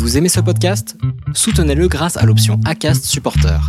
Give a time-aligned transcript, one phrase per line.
[0.00, 0.96] Vous aimez ce podcast?
[1.34, 3.60] Soutenez-le grâce à l'option ACAST Supporter.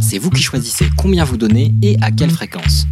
[0.00, 2.86] C'est vous qui choisissez combien vous donnez et à quelle fréquence.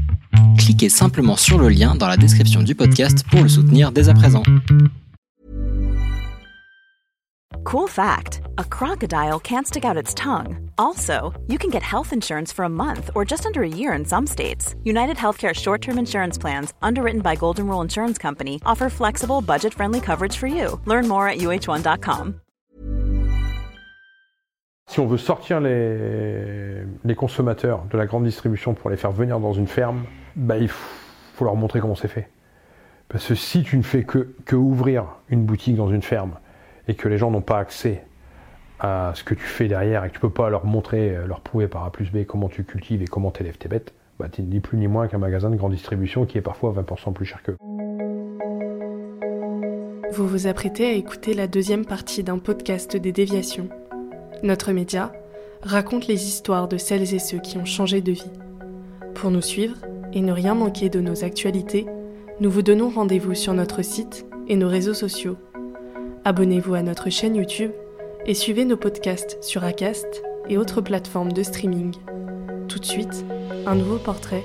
[0.59, 4.15] Cliquez simplement sur le lien dans la description du podcast pour le soutenir dès à
[4.15, 4.43] présent.
[7.65, 10.71] Cool fact a crocodile can't stick out its tongue.
[10.77, 14.05] Also, you can get health insurance for a month or just under a year in
[14.05, 14.75] some states.
[14.85, 19.73] United Healthcare short term insurance plans, underwritten by Golden Rule Insurance Company, offer flexible, budget
[19.73, 20.79] friendly coverage for you.
[20.85, 22.41] Learn more at uh1.com.
[24.89, 29.53] Si on veut sortir les, consommateurs de la grande distribution pour les faire venir dans
[29.53, 32.29] une ferme, bah, il faut leur montrer comment c'est fait.
[33.09, 36.39] Parce que si tu ne fais que, que ouvrir une boutique dans une ferme,
[36.89, 38.03] et que les gens n'ont pas accès
[38.81, 41.41] à ce que tu fais derrière et que tu peux pas leur montrer, euh, leur
[41.41, 44.29] prouver par A plus B comment tu cultives et comment tu élèves tes bêtes, bah
[44.31, 47.27] tu ni plus ni moins qu'un magasin de grande distribution qui est parfois 20% plus
[47.27, 47.53] cher que.
[50.13, 53.69] Vous vous apprêtez à écouter la deuxième partie d'un podcast des déviations.
[54.43, 55.13] Notre média
[55.63, 58.31] raconte les histoires de celles et ceux qui ont changé de vie.
[59.15, 59.77] Pour nous suivre
[60.13, 61.87] et ne rien manquer de nos actualités,
[62.39, 65.37] nous vous donnons rendez-vous sur notre site et nos réseaux sociaux
[66.25, 67.73] Abonnez-vous à notre chaîne YouTube
[68.27, 71.95] et suivez nos podcasts sur Acast et autres plateformes de streaming.
[72.69, 73.25] Tout de suite,
[73.67, 74.45] un nouveau portrait,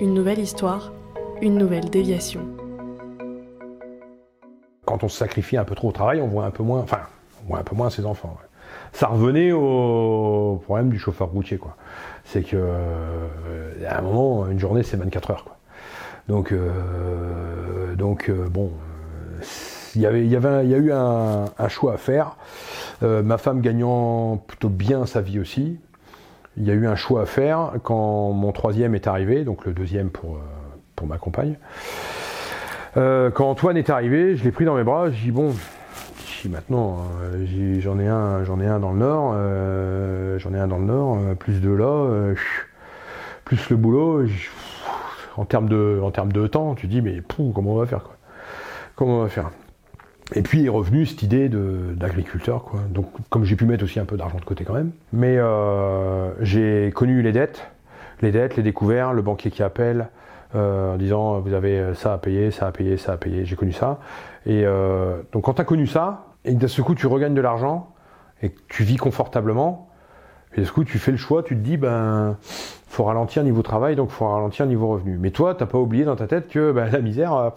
[0.00, 0.92] une nouvelle histoire,
[1.42, 2.40] une nouvelle déviation.
[4.84, 7.02] Quand on se sacrifie un peu trop au travail, on voit un peu moins, enfin,
[7.44, 8.36] on voit un peu moins ses enfants.
[8.98, 11.76] Ça revenait au problème du chauffeur routier, quoi.
[12.24, 13.28] C'est que euh,
[13.86, 15.56] à un moment, une journée, c'est 24 heures, quoi.
[16.26, 18.72] Donc, euh, donc euh, bon
[19.94, 22.36] il y, avait, il, y a eu un, choix à faire.
[23.02, 25.78] Ma femme gagnant plutôt bien sa vie aussi.
[26.56, 29.72] Il y a eu un choix à faire quand mon troisième est arrivé, donc le
[29.74, 30.40] deuxième pour,
[30.96, 31.56] pour ma compagne.
[32.94, 35.54] Quand Antoine est arrivé, je l'ai pris dans mes bras, j'ai dit bon,
[36.46, 37.04] maintenant
[37.80, 39.32] j'en ai un, j'en ai un dans le nord,
[40.38, 42.34] j'en ai un dans le nord, plus de là,
[43.44, 44.26] plus le boulot.
[45.36, 47.22] En termes de, en termes de temps, tu dis mais
[47.54, 48.16] comment on va faire quoi?
[48.96, 49.50] Comment on va faire?
[50.34, 52.80] Et puis est revenue cette idée d'agriculteur, quoi.
[52.90, 54.90] Donc, comme j'ai pu mettre aussi un peu d'argent de côté quand même.
[55.12, 57.70] Mais euh, j'ai connu les dettes,
[58.20, 60.08] les dettes, les découverts, le banquier qui appelle
[60.54, 63.46] euh, en disant vous avez ça à payer, ça à payer, ça à payer.
[63.46, 64.00] J'ai connu ça.
[64.44, 67.40] Et euh, donc, quand tu as connu ça, et d'un ce coup tu regagnes de
[67.40, 67.90] l'argent
[68.42, 69.88] et que tu vis confortablement,
[70.54, 72.36] et d'un ce coup tu fais le choix, tu te dis ben
[72.88, 75.18] faut ralentir niveau travail, donc faut ralentir niveau revenu.
[75.18, 77.52] Mais toi, t'as pas oublié dans ta tête que ben, la misère.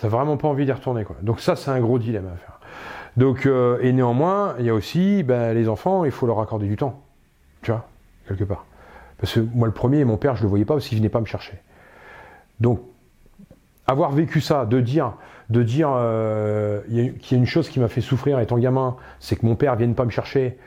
[0.00, 1.04] T'as vraiment pas envie d'y retourner.
[1.22, 2.60] Donc ça, c'est un gros dilemme à faire.
[3.16, 6.68] Donc, euh, et néanmoins, il y a aussi ben, les enfants, il faut leur accorder
[6.68, 7.02] du temps.
[7.62, 7.84] Tu vois,
[8.28, 8.64] quelque part.
[9.18, 11.20] Parce que moi, le premier, mon père, je le voyais pas parce qu'il venait pas
[11.20, 11.60] me chercher.
[12.60, 12.80] Donc,
[13.88, 15.14] avoir vécu ça, de dire,
[15.50, 19.36] de dire euh, qu'il y a une chose qui m'a fait souffrir étant gamin, c'est
[19.36, 20.58] que mon père vienne pas me chercher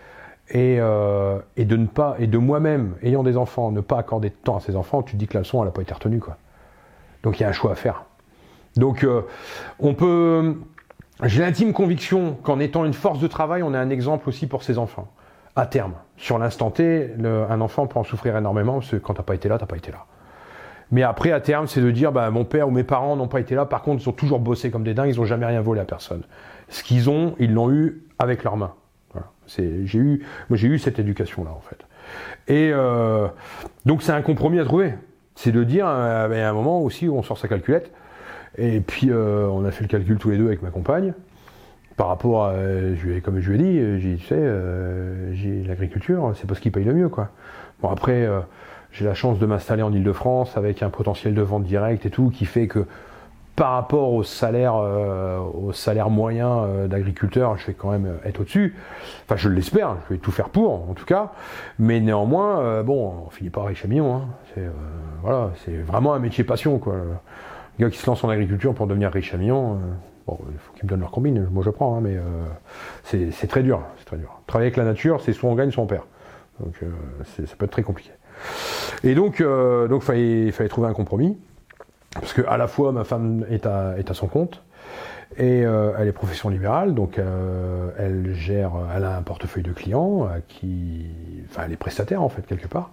[0.49, 4.29] et, euh, et de ne pas et de moi-même ayant des enfants, ne pas accorder
[4.29, 5.93] de temps à ses enfants, tu te dis que la leçon elle n'a pas été
[5.93, 6.37] retenue quoi.
[7.23, 8.05] Donc il y a un choix à faire.
[8.75, 9.21] Donc euh,
[9.79, 10.57] on peut.
[11.23, 14.63] J'ai l'intime conviction qu'en étant une force de travail, on est un exemple aussi pour
[14.63, 15.07] ses enfants.
[15.55, 19.21] À terme, sur l'instant T, un enfant peut en souffrir énormément parce que quand t'as
[19.21, 20.05] pas été là, t'as pas été là.
[20.91, 23.39] Mais après, à terme, c'est de dire, bah, mon père ou mes parents n'ont pas
[23.39, 23.65] été là.
[23.65, 25.09] Par contre, ils ont toujours bossé comme des dingues.
[25.09, 26.23] Ils ont jamais rien volé à personne.
[26.69, 28.73] Ce qu'ils ont, ils l'ont eu avec leurs mains.
[29.13, 29.27] Voilà.
[29.47, 31.85] j'ai eu, moi, j'ai eu cette éducation-là, en fait.
[32.47, 33.27] Et euh,
[33.85, 34.93] donc, c'est un compromis à trouver.
[35.35, 37.91] C'est de dire, euh, à un moment aussi où on sort sa calculette,
[38.57, 41.13] et puis euh, on a fait le calcul tous les deux avec ma compagne.
[41.97, 46.33] Par rapport à, je comme je lui ai dit, euh, j'ai tu sais, euh, l'agriculture,
[46.35, 47.29] c'est pas ce qui paye le mieux, quoi.
[47.81, 48.27] Bon après,
[48.91, 52.29] j'ai la chance de m'installer en Ile-de-France avec un potentiel de vente directe et tout,
[52.29, 52.85] qui fait que
[53.55, 58.75] par rapport au salaire, au salaire moyen d'agriculteur, je vais quand même être au-dessus.
[59.25, 61.33] Enfin, je l'espère, je vais tout faire pour, en tout cas.
[61.77, 64.15] Mais néanmoins, bon, on finit pas riche à millions.
[64.15, 64.27] Hein.
[64.55, 64.63] C'est
[65.21, 66.95] voilà, c'est vraiment un métier passion, quoi.
[67.77, 69.77] Les gars qui se lancent en agriculture pour devenir riches à millions, euh,
[70.27, 73.47] bon, il faut qu'ils me donnent leur combine, moi je prends, hein, mais euh, c'est
[73.47, 74.41] très dur, c'est très dur.
[74.47, 76.03] Travailler avec la nature, c'est soit on gagne, soit on perd.
[76.59, 76.91] Donc euh,
[77.23, 78.11] ça peut être très compliqué.
[79.03, 81.37] Et donc, donc fallait, fallait trouver un compromis,
[82.13, 84.61] parce que à la fois ma femme est à, est à son compte,
[85.37, 87.19] et elle est profession libérale, donc
[87.97, 91.07] elle gère, elle a un portefeuille de clients, qui,
[91.49, 92.91] enfin elle est prestataire en fait quelque part.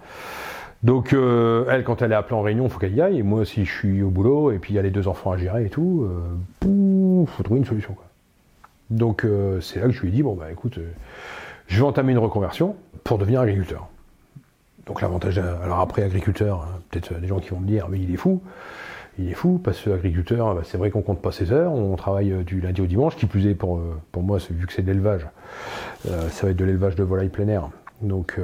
[0.83, 3.19] Donc euh, elle, quand elle est appelée en réunion, il faut qu'elle y aille.
[3.19, 5.33] Et moi, si je suis au boulot et puis il y a les deux enfants
[5.33, 6.07] à gérer et tout,
[6.65, 7.95] euh, faut trouver une solution.
[7.95, 8.05] Quoi.
[8.91, 10.89] Donc euh, c'est là que je lui ai dit bon bah écoute, euh,
[11.67, 13.89] je vais entamer une reconversion pour devenir agriculteur.
[14.89, 18.13] Donc l'avantage, alors après agriculteur, hein, peut-être des gens qui vont me dire mais il
[18.13, 18.41] est fou.
[19.19, 21.95] il est fou, parce que agriculteur, bah, c'est vrai qu'on compte pas ses heures, on
[21.97, 24.73] travaille euh, du lundi au dimanche, qui plus est pour, euh, pour moi, vu que
[24.73, 25.27] c'est de l'élevage,
[26.09, 27.69] euh, ça va être de l'élevage de volailles plein air.
[28.01, 28.39] Donc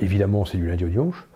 [0.00, 1.28] évidemment, c'est du lundi au dimanche.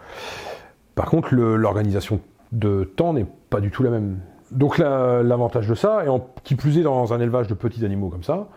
[0.96, 2.20] Par contre, l'organisation
[2.50, 4.18] de temps n'est pas du tout la même.
[4.50, 6.08] Donc l'avantage de ça, et
[6.42, 8.48] qui plus est dans un élevage de petits animaux comme ça,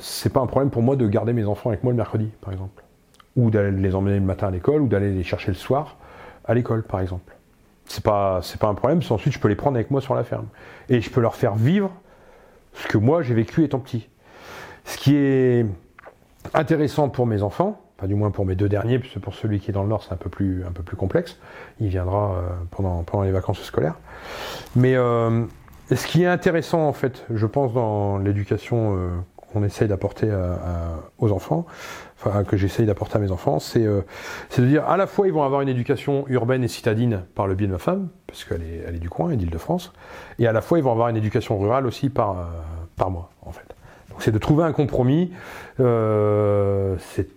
[0.00, 2.52] c'est pas un problème pour moi de garder mes enfants avec moi le mercredi, par
[2.52, 2.82] exemple.
[3.36, 5.96] Ou d'aller les emmener le matin à l'école, ou d'aller les chercher le soir
[6.44, 7.34] à l'école, par exemple
[7.90, 9.00] c'est pas c'est pas un problème.
[9.10, 10.46] Ensuite, je peux les prendre avec moi sur la ferme
[10.88, 11.90] et je peux leur faire vivre
[12.72, 14.08] ce que moi j'ai vécu étant petit.
[14.84, 15.66] Ce qui est
[16.54, 19.70] intéressant pour mes enfants, pas du moins pour mes deux derniers, puisque pour celui qui
[19.70, 21.36] est dans le nord, c'est un peu plus un peu plus complexe.
[21.80, 23.96] Il viendra euh, pendant pendant les vacances scolaires.
[24.76, 25.44] Mais euh,
[25.92, 30.32] ce qui est intéressant en fait, je pense dans l'éducation euh, qu'on essaye d'apporter
[31.18, 31.66] aux enfants,
[32.22, 34.02] enfin que j'essaye d'apporter à mes enfants, euh,
[34.48, 37.46] c'est de dire à la fois ils vont avoir une éducation urbaine et citadine par
[37.46, 39.92] le biais de ma femme, parce qu'elle est, elle est du coin, elle est d'Île-de-France,
[40.38, 42.44] et à la fois ils vont avoir une éducation rurale aussi par, euh,
[42.96, 43.66] par moi, en fait.
[44.10, 45.32] Donc c'est de trouver un compromis,
[45.80, 47.28] euh, c'est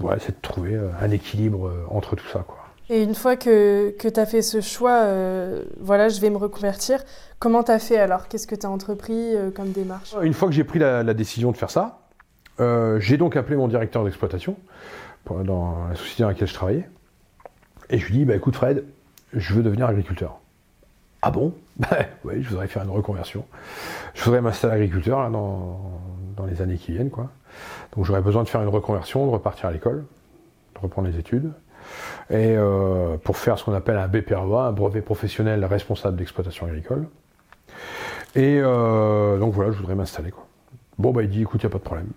[0.00, 2.66] ouais, de trouver un équilibre entre tout ça, quoi.
[2.88, 6.36] Et une fois que, que tu as fait ce choix, euh, voilà, je vais me
[6.36, 7.02] reconvertir,
[7.40, 8.28] comment tu as fait alors?
[8.28, 10.14] Qu'est-ce que tu as entrepris euh, comme démarche?
[10.22, 12.05] Une fois que j'ai pris la, décision de faire ça,
[12.60, 14.56] euh, j'ai donc appelé mon directeur d'exploitation
[15.28, 16.88] dans la société dans laquelle je travaillais.
[17.90, 18.84] Et je lui dis, bah, écoute Fred,
[19.32, 20.38] je veux devenir agriculteur.
[21.22, 21.52] Ah bon?
[21.76, 23.44] Bah, Oui, je voudrais faire une reconversion.
[24.14, 26.00] Je voudrais m'installer agriculteur dans,
[26.36, 27.10] dans les années qui viennent.
[27.10, 27.28] Quoi.
[27.94, 30.04] Donc j'aurais besoin de faire une reconversion, de repartir à l'école,
[30.74, 31.52] de reprendre les études
[32.30, 37.06] et euh, pour faire ce qu'on appelle un BPREA, un brevet professionnel responsable d'exploitation agricole.
[38.34, 40.32] Et euh, donc voilà, je voudrais m'installer.
[40.98, 42.08] Bon, bah il dit, écoute, il n'y a pas de problème.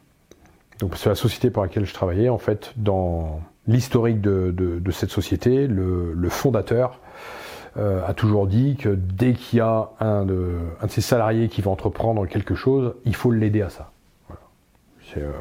[0.79, 5.67] Donc c'est la société pour laquelle je travaillais, en fait, dans l'historique de, cette société,
[5.67, 6.99] le, fondateur
[7.77, 11.49] euh, a toujours dit que dès qu'il y a un de, un de ses salariés
[11.49, 13.91] qui va entreprendre quelque chose, il faut l'aider à ça.
[15.17, 15.31] Euh,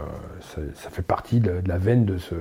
[0.74, 2.34] ça, fait partie de, la veine de, ce,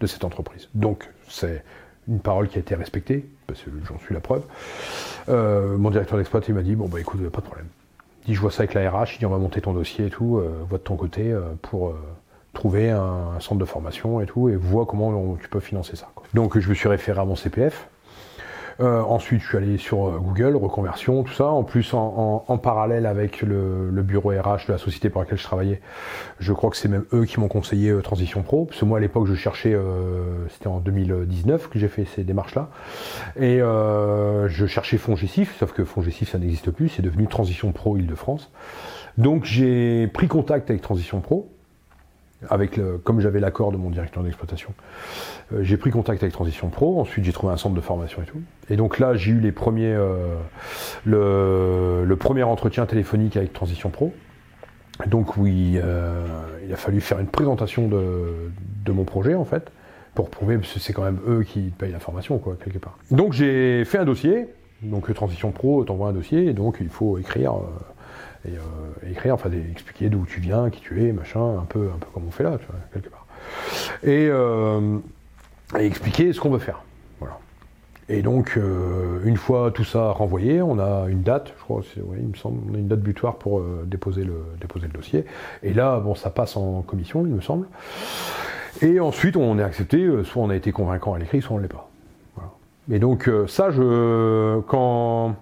[0.00, 0.68] de cette entreprise.
[0.74, 1.64] Donc, c'est
[2.08, 4.42] une parole qui a été respectée, parce que j'en suis la preuve.
[5.28, 7.68] Euh, mon directeur d'exploit, m'a dit, bon, bah écoute, pas de problème.
[8.24, 10.06] Il dit, je vois ça avec la RH, il dit, on va monter ton dossier
[10.06, 11.94] et tout, euh, vois de ton côté pour
[12.54, 16.08] trouver un, centre de formation et tout, et vois comment tu peux financer ça.
[16.32, 17.88] Donc, je me suis référé à mon CPF.
[18.80, 21.46] Euh, ensuite, je suis allé sur euh, Google, reconversion, tout ça.
[21.46, 25.80] En plus, en, parallèle avec le, bureau RH de la société pour laquelle je travaillais,
[26.38, 28.64] je crois que c'est même eux qui m'ont conseillé euh, Transition Pro.
[28.64, 29.76] Parce que moi, à l'époque, je cherchais,
[30.50, 32.70] c'était en 2019 que j'ai fait ces démarches-là.
[33.36, 36.88] Et je cherchais Fongessif, sauf que Fongessif, ça n'existe plus.
[36.88, 38.50] C'est devenu Transition Pro Île-de-France.
[39.18, 41.53] Donc, j'ai pris contact avec Transition Pro
[42.50, 44.72] avec le, comme j'avais l'accord de mon directeur d'exploitation,
[45.52, 47.00] euh, j'ai pris contact avec Transition Pro.
[47.00, 48.40] Ensuite, j'ai trouvé un centre de formation et tout.
[48.70, 50.36] Et donc là, j'ai eu les premiers, euh,
[51.04, 54.12] le, premier entretien téléphonique avec Transition Pro.
[55.06, 56.24] Donc oui, euh,
[56.64, 59.70] il a fallu faire une présentation de, mon projet en fait,
[60.14, 62.96] pour prouver, que c'est quand même eux qui payent la formation, quoi, quelque part.
[63.10, 64.46] Donc j'ai fait un dossier.
[64.82, 67.54] Donc Transition Pro t'envoie un dossier, et donc il faut écrire
[68.46, 71.98] et, euh, écrire, enfin expliquer d'où tu viens, qui tu es, machin, un peu, un
[71.98, 73.26] peu comme on fait là, tu vois, quelque part.
[74.02, 74.98] Et, euh,
[75.78, 76.82] expliquer ce qu'on veut faire.
[77.20, 77.38] Voilà.
[78.08, 82.18] Et donc, euh, une fois tout ça renvoyé, on a une date, je crois, ouais,
[82.20, 85.24] il me semble, on a une date butoir pour déposer, le, déposer le dossier.
[85.62, 87.66] Et là, bon, ça passe en commission, il me semble.
[88.82, 91.62] Et ensuite, on est accepté, soit on a été convaincant à l'écrit, soit on ne
[91.62, 91.88] l'est pas.
[92.34, 92.50] Voilà.
[92.90, 95.36] Et donc, ça, je, quand,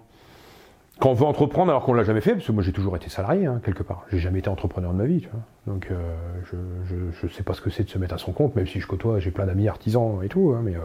[1.03, 3.11] quand on veut entreprendre alors qu'on l'a jamais fait, parce que moi j'ai toujours été
[3.11, 5.27] salarié hein, quelque part, j'ai jamais été entrepreneur de ma vie,
[5.67, 5.97] donc euh,
[6.45, 8.79] je, ne sais pas ce que c'est de se mettre à son compte, même si
[8.79, 10.81] je côtoie, j'ai plein d'amis artisans et tout, hein, mais euh,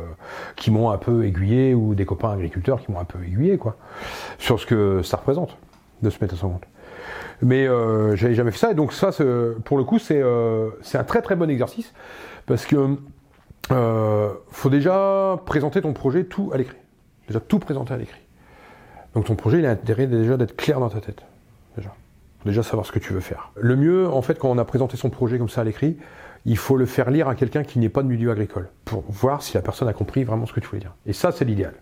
[0.55, 3.75] qui m'ont un peu aiguillé ou des copains agriculteurs qui m'ont un peu aiguillé quoi,
[4.39, 5.55] sur ce que ça représente
[6.01, 6.65] de se mettre à son compte.
[7.43, 9.11] Mais euh, j'avais jamais fait ça, et donc ça,
[9.65, 11.93] pour le coup, c'est euh, c'est un très très bon exercice
[12.47, 12.97] parce que
[13.69, 16.77] faut déjà présenter ton projet tout à l'écrit,
[17.27, 18.26] déjà tout présenter à l'écrit.
[19.17, 21.23] Donc ton projet, il a intérêt déjà d'être clair dans ta tête.
[21.75, 21.91] Déjà.
[22.45, 23.51] Déjà savoir ce que tu veux faire.
[23.55, 25.97] Le mieux, en fait, quand on a présenté son projet comme ça à l'écrit,
[26.45, 29.41] il faut le faire lire à quelqu'un qui n'est pas de milieu agricole, pour voir
[29.41, 30.93] si la personne a compris vraiment ce que tu voulais dire.
[31.07, 31.73] Et ça, c'est l'idéal.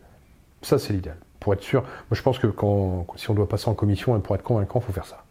[0.62, 1.18] Ça, c'est l'idéal.
[1.42, 2.48] Pour être sûr, moi je pense que
[3.18, 5.25] si on doit passer en commission, pour être convaincant, il faut faire ça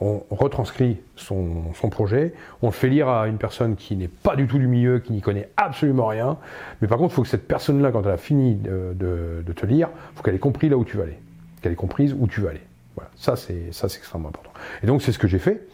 [0.00, 4.46] on retranscrit son, projet, on le fait lire à une personne qui n'est pas du
[4.46, 6.38] tout du milieu, qui n'y connaît absolument rien,
[6.80, 9.88] mais par contre, il faut que cette personne-là, quand elle a fini de, te lire,
[10.12, 11.18] il faut qu'elle ait compris là où tu vas aller,
[11.60, 12.62] qu'elle ait comprise où tu vas aller.
[12.94, 14.52] Voilà, ça c'est extrêmement important.
[14.82, 15.66] Et donc c'est ce que j'ai fait.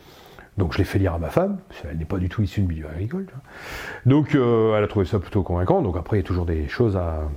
[0.57, 2.61] Donc je l'ai fait lire à ma femme, parce qu'elle n'est pas du tout issue
[2.63, 3.27] du milieu agricole.
[4.07, 5.83] Donc euh, elle a trouvé ça plutôt convaincant.
[5.83, 7.29] Donc après il y a toujours des choses à,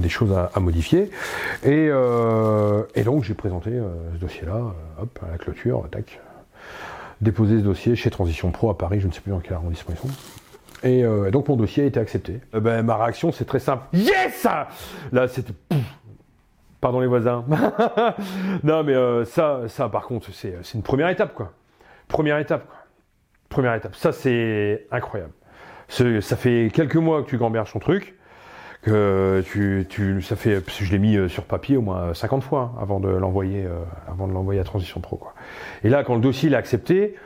[0.00, 1.10] des choses à, modifier.
[1.64, 1.90] Et,
[2.94, 3.70] et, donc j'ai présenté
[4.14, 6.20] ce dossier-là, hop, à la clôture, tac,
[7.20, 9.94] déposé ce dossier chez Transition Pro à Paris, je ne sais plus dans quel arrondissement
[9.94, 10.14] ils sont.
[10.86, 12.40] Et donc mon dossier a été accepté.
[12.52, 13.84] ben, ma réaction c'est très simple.
[13.92, 14.46] Yes
[15.12, 15.52] Là c'était
[16.80, 17.44] Pardon les voisins.
[18.62, 21.52] non, mais euh, ça, ça, par contre, c'est une première étape, quoi.
[22.06, 22.76] Première étape, quoi.
[23.48, 23.94] Première étape.
[23.96, 25.32] Ça, c'est incroyable.
[25.88, 28.15] Ça fait quelques mois que tu gamberges ton truc.
[28.86, 32.72] Que tu, tu, ça fait, je l'ai mis euh, sur papier au moins 50 fois
[32.72, 35.34] hein, avant de l'envoyer, euh, avant de l'envoyer à Transition Pro, quoi.
[35.82, 37.16] Et là, quand le dossier est accepté,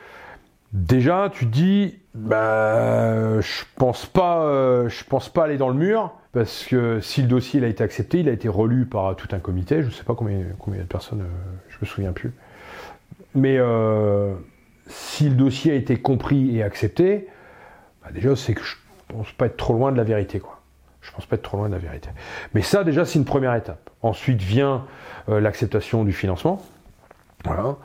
[0.73, 6.15] déjà, tu te dis, bah, je pense pas, je pense pas aller dans le mur
[6.33, 9.41] parce que si le dossier a été accepté, il a été relu par tout un
[9.41, 12.33] comité, je ne sais pas combien, combien de personnes, euh, je me souviens plus.
[13.35, 14.35] Mais euh,
[14.87, 17.29] si le dossier a été compris et accepté,
[18.03, 18.77] bah déjà c'est que je
[19.09, 20.60] pense pas être trop loin de la vérité, quoi.
[21.03, 22.11] Je pense pas être trop loin de la vérité.
[22.55, 23.91] Mais ça déjà c'est une première étape.
[24.03, 24.85] Ensuite vient
[25.29, 26.63] euh, l'acceptation du financement.
[27.45, 27.77] Voilà.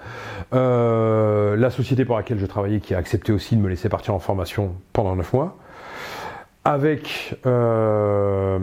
[0.52, 4.20] la société pour laquelle je travaillais qui a accepté aussi de me laisser partir en
[4.20, 5.58] formation pendant 9 mois
[6.66, 8.60] avec, euh,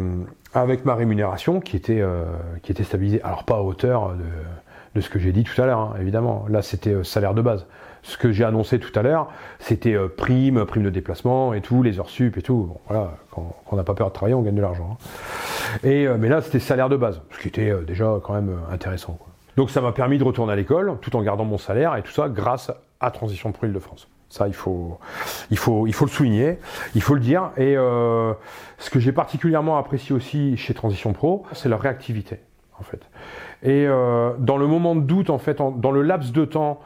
[0.52, 2.24] avec ma rémunération qui était, euh,
[2.62, 3.22] qui était stabilisée.
[3.22, 4.24] Alors pas à hauteur de,
[4.96, 6.44] de ce que j'ai dit tout à l'heure, hein, évidemment.
[6.50, 7.66] Là, c'était euh, salaire de base.
[8.02, 9.28] Ce que j'ai annoncé tout à l'heure,
[9.60, 12.66] c'était euh, prime, prime de déplacement et tout, les heures sup et tout.
[12.68, 14.98] Bon, voilà, quand, on n'a pas peur de travailler, on gagne de l'argent.
[15.00, 15.78] Hein.
[15.84, 19.14] Et mais là, c'était salaire de base, ce qui était déjà quand même intéressant.
[19.14, 19.28] Quoi.
[19.56, 22.12] Donc ça m'a permis de retourner à l'école, tout en gardant mon salaire et tout
[22.12, 24.08] ça, grâce à Transition pour Île-de-France.
[24.30, 24.98] Ça, il faut,
[25.50, 26.58] il, faut, il faut le souligner,
[26.94, 27.50] il faut le dire.
[27.58, 28.32] Et euh,
[28.78, 32.38] ce que j'ai particulièrement apprécié aussi chez Transition Pro, c'est leur réactivité,
[32.80, 33.02] en fait.
[33.62, 36.80] Et euh, dans le moment de doute, en fait, dans le laps de temps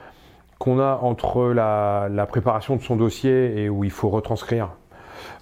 [0.59, 4.71] qu'on a entre la, préparation de son dossier et où il faut retranscrire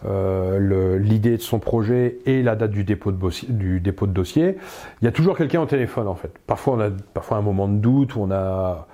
[0.06, 4.56] euh, l'idée de son projet et la date du dépôt de, de dossier,
[5.00, 6.32] il y a toujours quelqu'un au téléphone en fait.
[6.46, 8.86] Parfois on a parfois un moment de doute où on a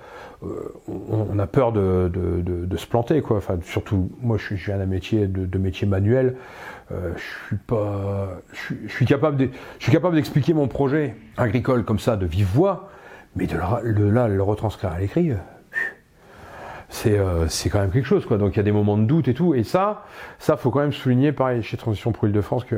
[0.43, 2.09] euh, on, a peur de,
[2.75, 3.37] se planter, quoi.
[3.37, 6.35] Enfin, surtout, moi, je, suis, viens d'un métier de, métier manuel.
[6.91, 11.85] Euh, je suis pas, je, suis capable de, je suis capable d'expliquer mon projet agricole
[11.85, 12.89] comme ça de vive voix,
[13.35, 15.31] mais de, le, là le retranscrire à l'écrit,
[16.91, 18.37] c'est euh, quand même quelque chose, quoi.
[18.37, 20.03] Donc il y a des moments de doute et tout, et ça,
[20.39, 22.75] ça faut quand même souligner, pareil chez Transition pour Île-de-France que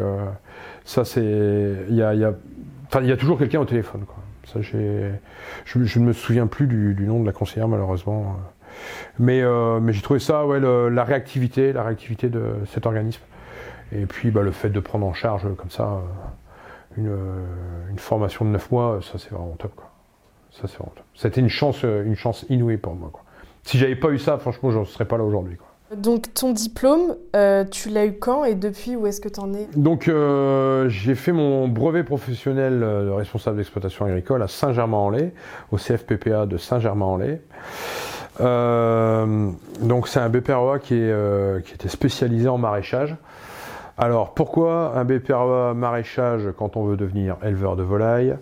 [0.86, 1.24] ça c'est,
[1.90, 2.34] il y a, y a,
[2.86, 4.18] enfin il y a toujours quelqu'un au téléphone, quoi.
[4.46, 5.10] Ça, je,
[5.66, 8.38] je, ne me souviens plus du, nom de la conseillère malheureusement.
[9.18, 13.22] Mais, euh, mais j'ai trouvé ça, ouais, la réactivité, la réactivité de cet organisme.
[13.94, 16.02] Et puis bah, le fait de prendre en charge comme ça
[16.98, 19.74] euh, une, une formation de 9 mois, ça c'est vraiment top.
[19.76, 19.90] Quoi.
[20.52, 21.06] Ça c'est vraiment top.
[21.16, 23.10] C'était une chance, une chance inouïe pour moi.
[23.12, 23.24] Quoi.
[23.64, 25.58] Si j'avais pas eu ça, franchement, je ne serais pas là aujourd'hui.
[25.96, 29.54] Donc ton diplôme, euh, tu l'as eu quand et depuis où est-ce que tu en
[29.54, 29.68] es?
[29.76, 35.32] Donc euh, j'ai fait mon brevet professionnel de responsable d'exploitation agricole à Saint-Germain-en-Laye,
[35.72, 37.40] au CFPPA de Saint-Germain-en-Laye.
[38.42, 39.50] Euh,
[39.82, 43.16] donc c'est un BPROA qui, est, qui était spécialisé en maraîchage.
[43.98, 48.36] Alors pourquoi un BPROA maraîchage quand on veut devenir éleveur de volailles?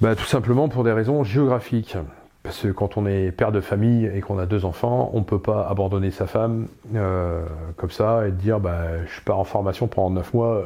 [0.00, 1.96] Bah, Tout simplement pour des raisons géographiques.
[2.42, 5.24] Parce que quand on est père de famille et qu'on a deux enfants, on ne
[5.24, 7.44] peut pas abandonner sa femme euh,
[7.76, 10.64] comme ça et dire bah, je pars en formation pendant neuf mois, euh,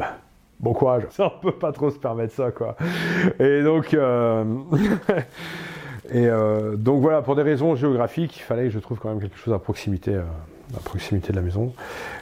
[0.59, 1.03] bon courage.
[1.11, 2.77] Ça, on peut pas trop se permettre ça, quoi.
[3.39, 4.45] Et donc, euh,
[6.77, 9.53] donc voilà, pour des raisons géographiques, il fallait que je trouve quand même quelque chose
[9.53, 11.75] à proximité, à proximité de la maison.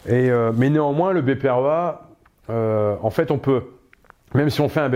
[0.09, 2.09] Mais néanmoins, le BPROA,
[2.49, 3.63] en fait, on peut
[4.35, 4.89] même si on fait un,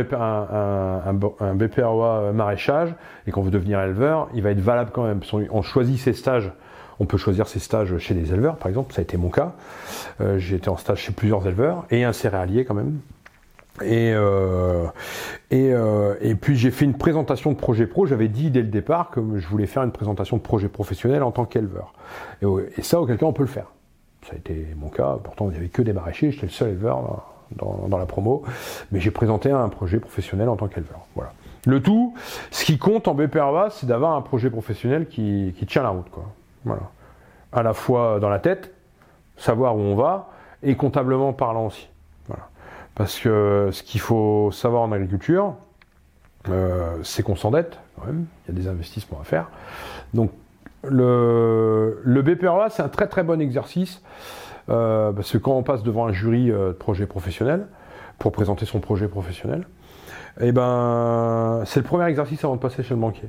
[1.54, 2.94] BPROA maraîchage
[3.26, 5.20] et qu'on veut devenir éleveur, il va être valable quand même.
[5.50, 6.52] On choisit ses stages.
[7.00, 8.92] On peut choisir ses stages chez des éleveurs, par exemple.
[8.92, 9.52] Ça a été mon cas.
[10.20, 12.98] Euh, j'ai été en stage chez plusieurs éleveurs et un céréalier quand même.
[13.80, 14.86] Et, euh,
[15.52, 18.06] euh, et, puis j'ai fait une présentation de projet pro.
[18.06, 21.30] J'avais dit dès le départ que je voulais faire une présentation de projet professionnel en
[21.30, 21.92] tant qu'éleveur.
[22.42, 23.66] Et, ça, auquel cas, on peut le faire.
[24.26, 25.18] Ça a été mon cas.
[25.22, 26.32] Pourtant, il n'y avait que des maraîchers.
[26.32, 27.22] J'étais le seul éleveur
[27.56, 28.42] dans, la promo,
[28.92, 31.00] mais j'ai présenté un projet professionnel en tant qu'éleveur.
[31.14, 31.32] Voilà.
[31.66, 32.14] Le tout,
[32.50, 36.08] ce qui compte en BPRVA, c'est d'avoir un projet professionnel qui, tient la route.
[36.10, 36.24] Quoi.
[36.64, 36.82] Voilà.
[37.52, 38.72] À la fois dans la tête,
[39.36, 40.30] savoir où on va,
[40.62, 41.88] et comptablement parlant aussi.
[42.26, 42.48] Voilà.
[42.94, 45.54] Parce que ce qu'il faut savoir en agriculture,
[46.48, 49.50] euh, c'est qu'on s'endette quand même, il y a des investissements à faire.
[50.14, 50.30] Donc
[50.84, 52.38] le, le
[52.70, 54.00] c'est un très très bon exercice
[54.68, 57.66] euh, parce que quand on passe devant un jury euh, de projet professionnel,
[58.18, 59.66] pour présenter son projet professionnel,
[60.40, 63.28] eh ben, c'est le premier exercice avant de passer chez le banquier.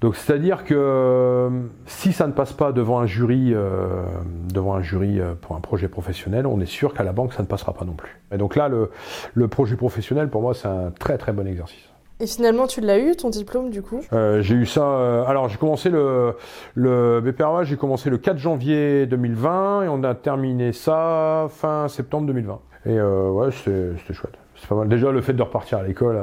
[0.00, 1.50] Donc c'est-à-dire que euh,
[1.86, 4.04] si ça ne passe pas devant un jury, euh,
[4.52, 7.46] devant un jury pour un projet professionnel, on est sûr qu'à la banque ça ne
[7.46, 8.20] passera pas non plus.
[8.32, 11.95] Et donc là, le projet professionnel pour moi c'est un très très bon exercice.
[12.18, 14.00] Et finalement, tu l'as eu ton diplôme du coup?
[14.12, 14.82] Euh, j'ai eu ça.
[14.82, 16.34] euh, alors j'ai commencé le
[16.74, 22.26] le BPROA, j'ai commencé le 4 janvier 2020 et on a terminé ça fin septembre
[22.28, 22.58] 2020.
[22.86, 24.34] Et euh, ouais, c'était chouette.
[24.58, 24.88] C'est pas mal.
[24.88, 26.18] Déjà le fait de repartir à l'école,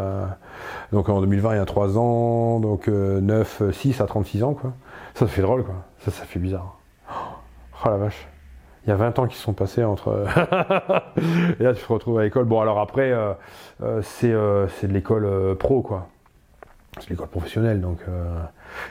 [0.91, 4.55] donc en 2020 il y a 3 ans, donc euh, 9, 6 à 36 ans
[4.55, 4.73] quoi.
[5.13, 5.75] Ça, ça fait drôle quoi.
[5.99, 6.79] Ça, ça fait bizarre.
[7.85, 8.27] Oh la vache.
[8.85, 10.25] Il y a 20 ans qui sont passés entre.
[11.59, 12.45] et là, tu te retrouves à l'école.
[12.45, 13.31] Bon, alors après, euh,
[13.81, 16.07] euh, c'est euh, c'est de l'école euh, pro, quoi.
[16.99, 17.99] C'est l'école professionnelle, donc.
[18.07, 18.25] euh,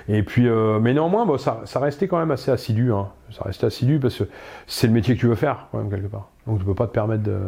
[0.08, 2.92] Et puis, euh, mais néanmoins, bon, ça, ça restait quand même assez assidu.
[2.92, 3.08] Hein.
[3.30, 4.24] Ça restait assidu parce que
[4.66, 6.28] c'est le métier que tu veux faire, quand même, quelque part.
[6.46, 7.38] Donc, tu peux pas te permettre de.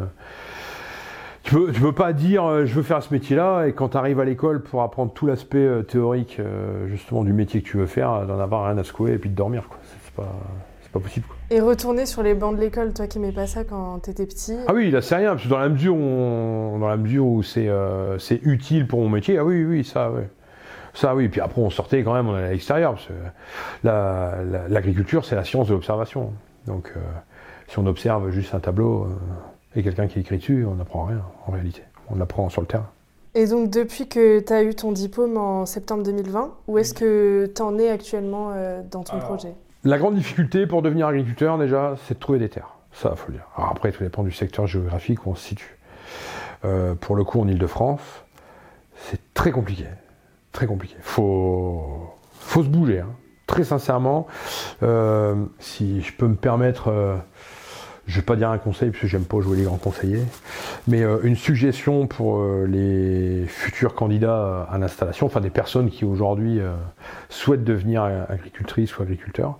[1.43, 3.97] Tu peux, tu peux pas dire euh, je veux faire ce métier-là et quand tu
[3.97, 7.77] arrives à l'école pour apprendre tout l'aspect euh, théorique euh, justement du métier que tu
[7.77, 9.67] veux faire, euh, d'en avoir rien à secouer et puis de dormir.
[9.67, 9.77] quoi.
[9.83, 10.31] C'est pas,
[10.91, 11.27] pas possible.
[11.27, 11.34] Quoi.
[11.51, 14.55] Et retourner sur les bancs de l'école, toi qui aimais pas ça quand t'étais petit.
[14.67, 17.25] Ah oui, là c'est rien, parce que dans la mesure où, on- dans la mesure
[17.27, 20.23] où c'est euh, c'est utile pour mon métier, ah oui, oui, ça, oui.
[20.95, 21.27] Ça, oui.
[21.27, 23.13] Puis après, on sortait quand même, on allait à l'extérieur, parce que
[23.83, 26.31] la- la- l'agriculture, c'est la science de l'observation.
[26.67, 26.99] Donc, euh,
[27.67, 31.21] si on observe juste un tableau euh, et quelqu'un qui écrit dessus, on n'apprend rien,
[31.47, 31.81] en réalité.
[32.09, 32.89] On apprend sur le terrain.
[33.37, 37.51] Et donc depuis que tu as eu ton diplôme en septembre 2020, où est-ce que
[37.53, 38.51] tu en es actuellement
[38.89, 39.53] dans ton Alors, projet?
[39.85, 42.75] La grande difficulté pour devenir agriculteur, déjà, c'est de trouver des terres.
[42.91, 43.45] Ça, faut le dire.
[43.55, 45.77] Après, tout dépend du secteur géographique où on se situe.
[46.63, 48.01] Euh, pour le coup, en Ile-de-France,
[48.95, 49.85] c'est très compliqué.
[50.51, 50.95] Très compliqué.
[51.01, 53.01] Faut, faut se bouger.
[53.01, 53.09] hein.
[53.45, 54.25] Très sincèrement,
[54.81, 57.15] euh, si je peux me permettre, euh,
[58.07, 60.23] je vais pas dire un conseil parce que j'aime pas jouer les grands conseillers,
[60.87, 66.05] mais euh, une suggestion pour euh, les futurs candidats à l'installation, enfin des personnes qui
[66.05, 66.73] aujourd'hui euh,
[67.29, 69.57] souhaitent devenir agricultrices ou agriculteurs.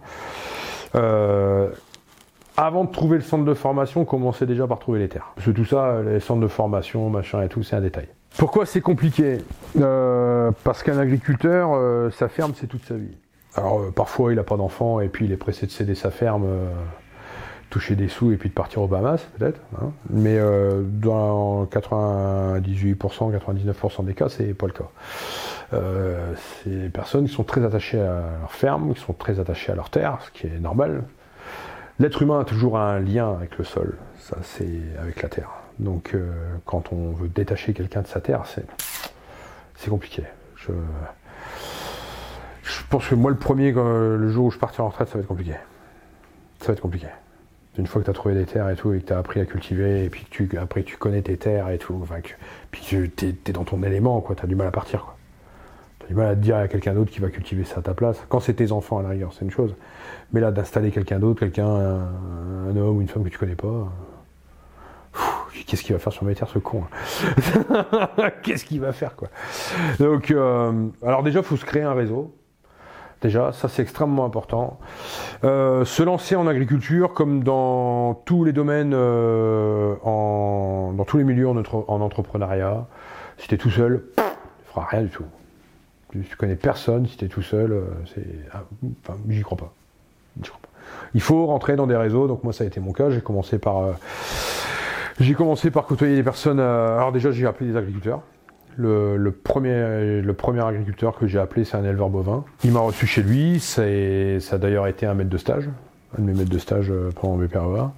[2.58, 5.34] Avant de trouver le centre de formation, commencez déjà par trouver les terres.
[5.36, 8.08] Parce que tout ça, les centres de formation, machin et tout, c'est un détail.
[8.38, 9.40] Pourquoi c'est compliqué?
[10.64, 13.18] Parce qu'un agriculteur, sa ferme, c'est toute sa vie.
[13.56, 16.46] Alors parfois, il n'a pas d'enfant et puis il est pressé de céder sa ferme,
[17.70, 19.60] toucher des sous et puis de partir aux Bahamas, peut-être.
[19.82, 19.92] hein.
[20.10, 24.90] Mais euh, dans 98%, 99% des cas, c'est pas le cas.
[25.74, 29.72] Euh, c'est des personnes qui sont très attachées à leur ferme, qui sont très attachées
[29.72, 31.04] à leur terre, ce qui est normal.
[32.00, 35.50] L'être humain a toujours un lien avec le sol, ça c'est avec la terre.
[35.80, 36.32] Donc euh,
[36.66, 38.66] quand on veut détacher quelqu'un de sa terre, c'est
[39.76, 40.24] c'est compliqué.
[40.56, 40.72] Je,
[42.64, 45.22] je pense que moi le premier, le jour où je partirai en retraite, ça va
[45.22, 45.54] être compliqué.
[46.60, 47.08] Ça va être compliqué.
[47.78, 49.42] Une fois que tu as trouvé des terres et tout, et que tu as appris
[49.42, 52.30] à cultiver, et puis que tu, après tu connais tes terres et tout, enfin, que,
[52.72, 55.04] puis que tu es, dans ton élément, quoi, tu du mal à partir.
[55.04, 55.16] Quoi.
[56.00, 58.24] T'as du mal à dire à quelqu'un d'autre qui va cultiver ça à ta place.
[58.30, 59.76] Quand c'est tes enfants à la rigueur, c'est une chose.
[60.32, 63.92] Mais là, d'installer quelqu'un d'autre, quelqu'un, un, homme ou une femme que tu connais pas,
[65.68, 69.30] qu'est-ce qu'il va faire sur mes terres, ce con hein Qu'est-ce qu'il va faire, quoi
[70.00, 72.34] Donc, euh, alors déjà, faut se créer un réseau.
[73.26, 74.78] Déjà, ça c'est extrêmement important.
[75.44, 81.24] Euh, se lancer en agriculture, comme dans tous les domaines, euh, en, dans tous les
[81.24, 82.86] milieux en, entre- en entrepreneuriat,
[83.40, 84.24] si tu es tout seul, tu
[84.68, 85.24] feras rien du tout.
[86.12, 88.62] Tu, connais personne, si tu es tout seul, euh, c'est, ah,
[89.28, 89.74] j'y crois pas.
[91.16, 93.58] Il faut rentrer dans des réseaux, donc moi ça a été mon cas, j'ai commencé
[93.58, 93.96] par,
[95.20, 98.22] j'ai commencé par côtoyer des personnes, alors déjà j'ai appelé des agriculteurs.
[98.78, 102.44] Le, premier, agriculteur que j'ai appelé, c'est un éleveur bovin.
[102.64, 105.70] Il m'a reçu chez lui, ça a d'ailleurs été un maître de stage,
[106.18, 107.92] un de mes maîtres de stage euh, pendant mes PREA.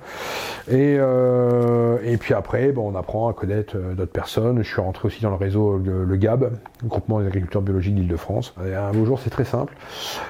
[0.70, 4.62] Et, euh, et puis après, bon, on apprend à connaître euh, d'autres personnes.
[4.64, 6.52] Je suis rentré aussi dans le réseau, le, GAB,
[6.84, 8.54] le Groupement des agriculteurs biologiques d'Île-de-France.
[8.58, 9.74] Un beau jour, c'est très simple.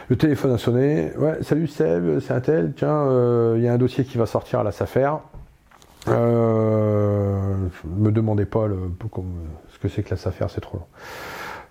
[0.09, 1.11] Le téléphone a sonné.
[1.17, 2.73] Ouais, salut Seb, c'est un tel.
[2.75, 3.05] Tiens,
[3.55, 5.11] il y a un dossier qui va sortir à la SAFER.
[6.07, 7.55] Euh,
[7.85, 8.77] me demandez pas le,
[9.73, 10.85] ce que c'est que la SAFER, c'est trop long.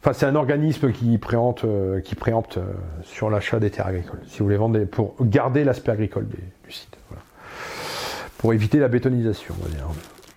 [0.01, 2.65] Enfin, c'est un organisme qui préempte, euh, qui préempte euh,
[3.03, 4.21] sur l'achat des terres agricoles.
[4.27, 6.97] Si vous voulez vendre, pour garder l'aspect agricole du site.
[8.39, 9.87] Pour éviter la bétonisation, on va dire.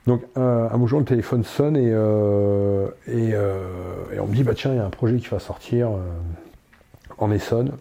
[0.08, 3.36] Donc, un beau jour, le téléphone sonne et, euh, et,
[4.20, 5.90] on me dit bah tiens, il y a un projet qui va sortir
[7.18, 7.74] en Essonne.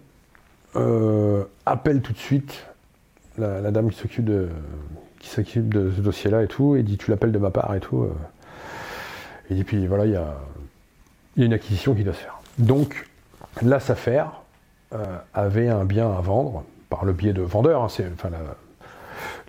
[1.65, 2.67] Appelle tout de suite
[3.39, 4.49] la dame qui s'occupe de
[5.19, 7.81] qui s'occupe de ce dossier-là et tout, et dit tu l'appelles de ma part et
[7.81, 8.03] tout.
[8.03, 8.13] euh.
[9.51, 10.35] Et dit puis voilà, il y a,
[11.37, 12.41] une acquisition qui doit se faire.
[12.59, 13.07] Donc
[13.63, 14.25] la SAFER
[14.93, 15.05] euh,
[15.35, 17.83] avait un bien à vendre par le biais de vendeurs.
[17.83, 18.39] hein, enfin, la-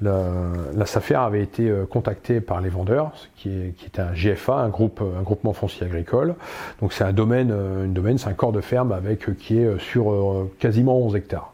[0.02, 4.56] la, SAFER avait été euh, contactée par les vendeurs, qui, est, qui était un GFA,
[4.56, 6.36] un, groupe, un groupement foncier agricole.
[6.82, 10.48] Donc c'est un domaine, euh, domaine, c'est un corps de ferme avec qui est sur
[10.60, 11.54] quasiment 11 hectares.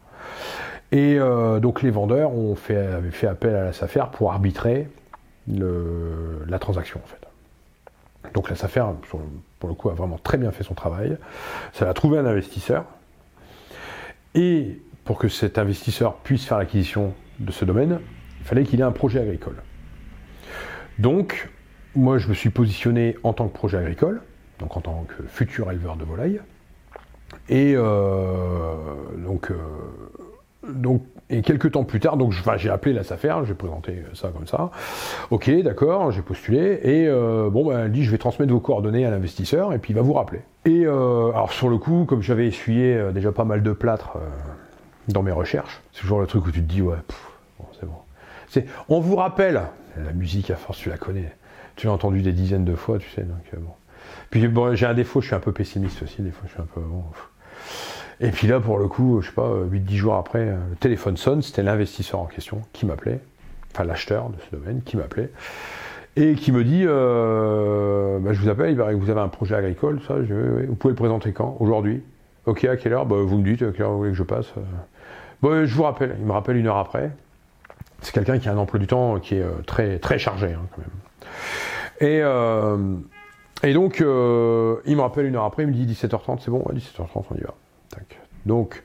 [0.92, 1.18] Et
[1.60, 4.88] donc les vendeurs ont fait, avaient fait appel à la SAFER pour arbitrer
[5.48, 8.32] la transaction en fait.
[8.34, 8.84] Donc la SAFER,
[9.58, 11.16] pour le coup, a vraiment très bien fait son travail.
[11.72, 12.84] Ça a trouvé un investisseur.
[14.34, 18.00] Et pour que cet investisseur puisse faire l'acquisition de ce domaine,
[18.40, 19.56] il fallait qu'il ait un projet agricole.
[20.98, 21.48] Donc,
[21.94, 24.20] moi, je me suis positionné en tant que projet agricole,
[24.58, 26.40] donc en tant que futur éleveur de volailles.
[27.48, 28.74] Et euh,
[29.16, 29.56] donc, euh,
[30.68, 34.46] donc, et quelques temps plus tard, donc j'ai appelé la SAFER, j'ai présenté ça comme
[34.46, 34.70] ça.
[35.30, 39.04] Ok, d'accord, j'ai postulé et euh, bon, ben, elle dit je vais transmettre vos coordonnées
[39.04, 40.40] à l'investisseur et puis il va vous rappeler.
[40.64, 44.18] Et alors sur le coup, comme j'avais essuyé déjà pas mal de plâtre
[45.08, 46.96] dans mes recherches, c'est toujours le truc où tu te dis ouais,
[47.80, 47.92] c'est bon
[48.88, 49.62] on vous rappelle,
[49.96, 51.34] la musique à force tu la connais,
[51.76, 53.22] tu l'as entendu des dizaines de fois, tu sais.
[53.22, 53.72] Donc, euh, bon.
[54.30, 56.62] Puis bon, j'ai un défaut, je suis un peu pessimiste aussi, des fois je suis
[56.62, 57.04] un peu bon.
[58.20, 61.16] Et puis là, pour le coup, je sais pas, 8-10 jours après, euh, le téléphone
[61.16, 63.20] sonne, c'était l'investisseur en question qui m'appelait,
[63.72, 65.30] enfin l'acheteur de ce domaine qui m'appelait,
[66.16, 70.14] et qui me dit euh, bah, Je vous appelle, vous avez un projet agricole, ça,
[70.14, 71.56] vous pouvez le présenter quand?
[71.60, 72.02] Aujourd'hui.
[72.46, 73.06] Ok, à quelle heure?
[73.06, 74.52] Bah, Vous me dites, à quelle heure vous voulez que je passe
[75.42, 77.10] Je vous rappelle, il me rappelle une heure après,
[78.00, 80.66] c'est quelqu'un qui a un emploi du temps qui est euh, très, très chargé hein,
[80.74, 80.90] quand même.
[82.00, 82.76] Et, euh,
[83.72, 87.24] donc, euh, il me rappelle une heure après, il me dit 17h30, c'est bon, 17h30,
[87.30, 87.54] on y va.
[88.44, 88.82] Donc,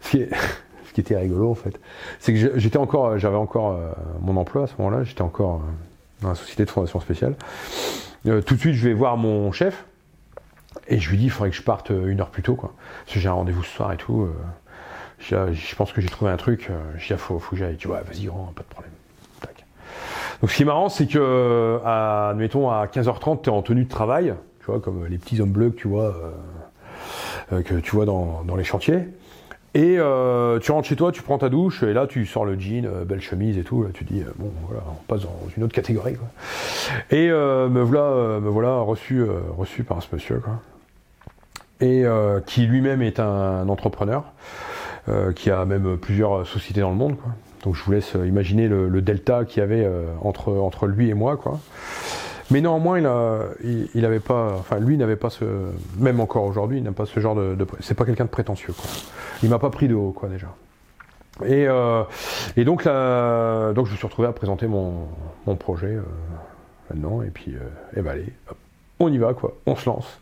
[0.00, 0.26] ce qui,
[0.86, 1.80] ce qui, était rigolo en fait,
[2.20, 3.78] c'est que j'étais encore, j'avais encore
[4.20, 5.62] mon emploi à ce moment-là, j'étais encore
[6.20, 7.34] dans la société de formation spéciale.
[8.24, 9.84] tout de suite, je vais voir mon chef
[10.88, 12.72] et je lui dis, il faudrait que je parte une heure plus tôt, quoi.
[13.04, 14.28] Parce que j'ai un rendez-vous ce soir et tout.
[15.28, 16.68] Je, pense que j'ai trouvé un truc.
[16.68, 17.76] Euh, je dis, il faut, que j'aille.
[17.76, 18.92] Tu vois, vas-y, rentre, pas de problème.
[20.40, 23.84] Donc ce qui est marrant, c'est que, à, admettons, à 15h30, tu es en tenue
[23.84, 26.30] de travail, tu vois, comme les petits hommes bleus que tu vois, euh, euh,
[27.50, 29.00] que tu vois dans, les chantiers.
[29.74, 29.96] Et
[30.60, 33.22] tu rentres chez toi, tu prends ta douche, et là tu sors le jean, belle
[33.22, 33.86] chemise et tout.
[33.94, 36.14] Tu dis, bon, voilà, on passe dans une autre catégorie.
[36.14, 36.28] Quoi.
[37.10, 39.24] Et me voilà, me voilà reçu,
[39.56, 40.60] reçu par ce monsieur, quoi.
[41.80, 42.04] Et
[42.46, 44.24] qui lui-même est un entrepreneur.
[45.08, 47.16] Euh, qui a même plusieurs sociétés dans le monde.
[47.16, 47.32] Quoi.
[47.64, 51.14] Donc je vous laisse imaginer le, delta qu'il y avait euh, entre, entre lui et
[51.14, 51.36] moi.
[51.36, 51.58] Quoi.
[52.52, 53.40] Mais néanmoins, il, a,
[53.94, 55.44] il, avait pas, enfin lui n'avait pas ce,
[55.98, 58.72] même encore aujourd'hui, il n'a pas ce genre de, c'est pas quelqu'un de prétentieux.
[58.72, 58.90] Quoi.
[59.42, 60.48] Il m'a pas pris de haut, quoi déjà.
[61.46, 62.04] Et, euh,
[62.58, 65.08] donc là, donc je me suis retrouvé à présenter mon,
[65.46, 65.98] mon projet
[66.90, 67.54] maintenant, et puis,
[67.96, 68.32] et ben allez,
[69.00, 70.20] on y va quoi, on se lance.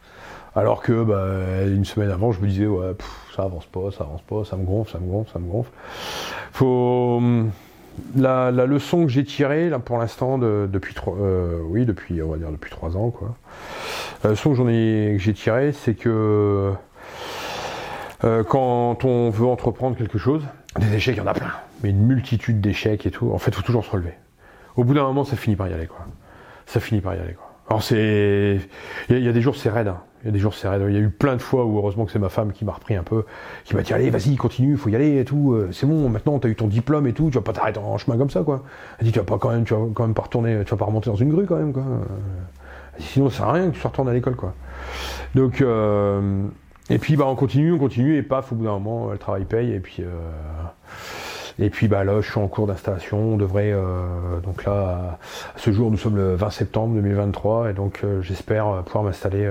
[0.55, 2.93] Alors que bah, une semaine avant, je me disais ouais,
[3.35, 5.71] ça avance pas, ça avance pas, ça me gonfle, ça me gonfle, ça me gonfle.
[6.53, 7.21] Faut
[8.17, 12.31] hum, la, leçon que j'ai tirée là pour l'instant depuis trois, euh, oui depuis on
[12.31, 13.35] va dire depuis trois ans quoi.
[14.25, 16.73] La leçon que j'en ai que j'ai tirée, c'est que
[18.25, 20.43] euh, quand on veut entreprendre quelque chose,
[20.79, 23.33] des échecs, il y en a plein, mais une multitude d'échecs et tout.
[23.33, 24.15] En fait, faut toujours se relever.
[24.77, 26.07] Au bout d'un moment, ça finit par y aller quoi.
[26.67, 27.50] Ça finit par y aller quoi.
[27.71, 28.59] Alors c'est,
[29.09, 29.87] il y, a des jours c'est raide.
[29.87, 30.01] Hein.
[30.23, 30.83] Il y a des jours c'est raide.
[30.89, 32.73] Il y a eu plein de fois où heureusement que c'est ma femme qui m'a
[32.73, 33.25] repris un peu,
[33.65, 35.53] qui m'a dit allez vas-y continue, il faut y aller et tout.
[35.53, 37.97] Euh, c'est bon, maintenant t'as eu ton diplôme et tout, tu vas pas t'arrêter en
[37.97, 38.65] chemin comme ça quoi.
[38.99, 40.77] Elle dit tu vas pas quand même, tu vas quand même pas retourner, tu vas
[40.77, 41.85] pas remonter dans une grue quand même quoi.
[42.99, 44.53] dit, sinon ça sert à rien que tu sois retourné à l'école quoi.
[45.37, 46.43] Donc euh,
[46.91, 49.45] et puis bah on continue, on continue et paf au bout d'un moment le travail
[49.45, 50.11] paye et puis euh,
[51.59, 53.19] et puis bah là, je suis en cours d'installation.
[53.19, 55.19] On devrait euh, donc là,
[55.55, 59.05] à ce jour, nous sommes le 20 septembre 2023 et donc euh, j'espère euh, pouvoir
[59.05, 59.51] m'installer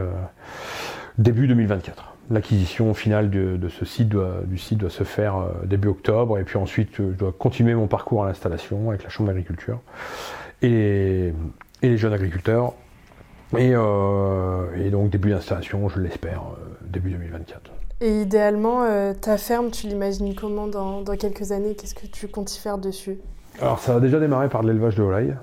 [1.18, 2.16] début 2024.
[2.32, 6.58] L'acquisition finale de, ce site doit, du site doit se faire début octobre et puis
[6.58, 9.80] ensuite je dois continuer mon parcours à l'installation avec la chambre d'agriculture
[10.62, 11.34] et,
[11.82, 12.74] et, les jeunes agriculteurs.
[13.58, 16.44] Et, et donc début d'installation, je l'espère,
[16.84, 17.72] début 2024.
[18.02, 21.76] Et idéalement, euh, ta ferme, tu l'imagines comment dans, quelques années?
[21.76, 23.18] Qu'est-ce que tu comptes y faire dessus?
[23.62, 25.36] Alors, ça a déjà démarré par l'élevage de volailles.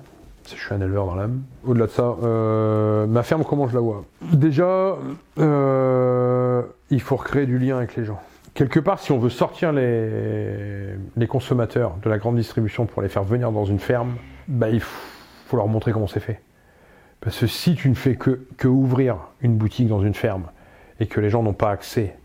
[0.48, 1.42] Je suis un éleveur dans l'âme.
[1.66, 4.04] Au-delà de ça, euh, ma ferme, comment je la vois?
[4.32, 4.96] Déjà,
[5.38, 8.20] euh, il faut recréer du lien avec les gens.
[8.54, 13.10] Quelque part, si on veut sortir les, les consommateurs de la grande distribution pour les
[13.10, 14.14] faire venir dans une ferme,
[14.48, 16.40] bah, il faut leur montrer comment c'est fait.
[17.20, 20.44] Parce que si tu ne fais que, que ouvrir une boutique dans une ferme
[21.00, 22.16] et que les gens n'ont pas accès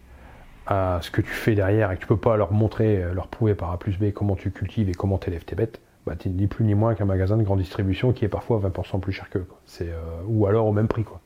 [0.67, 3.27] à ce que tu fais derrière et que tu peux pas leur montrer, euh, leur
[3.27, 6.15] prouver par A plus B comment tu cultives et comment tu élèves tes bêtes, bah,
[6.17, 9.11] tu ni plus ni moins qu'un magasin de grande distribution qui est parfois 20% plus
[9.11, 9.47] cher qu'eux.
[9.65, 9.95] C'est, euh,
[10.27, 11.03] ou alors au même prix.
[11.03, 11.19] Quoi.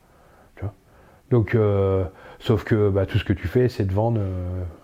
[1.28, 2.04] Donc, euh,
[2.38, 4.20] sauf que bah, tout ce que tu fais, c'est de vendre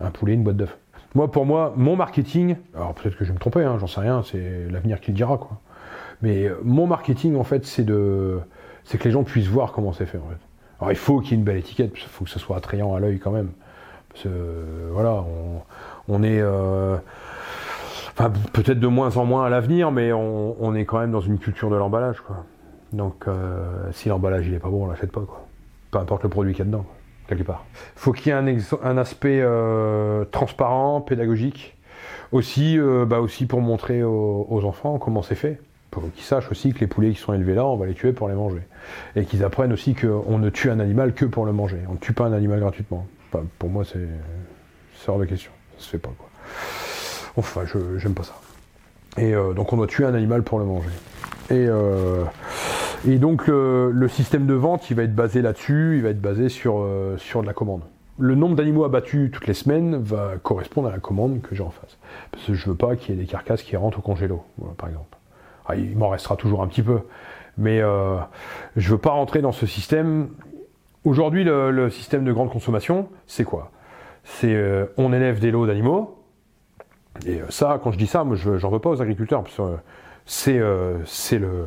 [0.01, 0.77] un poulet, une boîte d'œufs.
[1.15, 4.01] Moi, pour moi, mon marketing, alors peut-être que je vais me tromper, hein, j'en sais
[4.01, 5.61] rien, c'est l'avenir qui le dira, quoi.
[6.21, 8.41] Mais mon marketing, en fait, c'est de,
[8.83, 10.41] c'est que les gens puissent voir comment c'est fait, en fait.
[10.81, 12.93] Alors, il faut qu'il y ait une belle étiquette, il faut que ce soit attrayant
[12.93, 13.51] à l'œil quand même.
[14.13, 15.25] Parce euh, voilà,
[16.09, 16.97] on, est, euh,
[18.53, 21.71] peut-être de moins en moins à l'avenir, mais on, est quand même dans une culture
[21.71, 22.23] de l'emballage.
[22.93, 23.27] Donc,
[23.93, 25.23] si l'emballage il est pas bon, on l'achète pas.
[25.91, 26.87] Peu importe le produit qu'il y a dedans
[27.29, 27.65] quelque part.
[27.97, 31.77] Faut qu'il y ait un, aspect euh, transparent, pédagogique,
[32.31, 36.73] aussi, euh, bah aussi pour montrer aux, enfants comment c'est fait, pour qu'ils sachent aussi
[36.73, 38.63] que les poulets qui sont élevés là, on va les tuer pour les manger,
[39.17, 41.79] et qu'ils apprennent aussi qu'on ne tue un animal que pour le manger.
[41.89, 43.07] On ne tue pas un animal gratuitement.
[43.59, 45.53] Pour moi, c'est hors de question.
[45.79, 46.11] Ça se fait pas.
[47.37, 48.35] Enfin, je j'aime pas ça.
[49.19, 50.91] Et euh, donc on doit tuer un animal pour le manger.
[51.51, 51.69] Et
[53.09, 56.49] et donc le, système de vente, il va être basé là-dessus, il va être basé
[56.49, 57.83] sur, euh, sur de la commande.
[58.19, 61.71] Le nombre d'animaux abattus toutes les semaines va correspondre à la commande que j'ai en
[61.71, 61.99] face.
[62.31, 64.45] Parce que je veux pas qu'il y ait des carcasses qui rentrent au congélo,
[64.77, 65.19] par exemple.
[65.67, 67.01] Ah, il m'en restera toujours un petit peu.
[67.59, 68.19] Mais euh,
[68.77, 70.29] je veux pas rentrer dans ce système.
[71.05, 73.71] Aujourd'hui, le, système de grande consommation, c'est quoi?
[74.25, 76.19] C'est euh, on élève des lots d'animaux.
[77.27, 79.45] Et ça, quand je dis ça, moi, j'en veux pas aux agriculteurs.
[80.25, 80.61] C'est
[81.05, 81.67] c'est le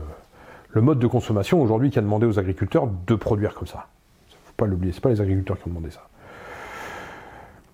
[0.76, 3.88] le mode de consommation aujourd'hui qui a demandé aux agriculteurs de produire comme ça.
[4.28, 6.02] Faut pas l'oublier, c'est pas les agriculteurs qui ont demandé ça.